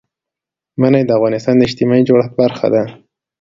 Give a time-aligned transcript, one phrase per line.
[0.81, 2.83] منی د افغانستان د اجتماعي جوړښت برخه ده.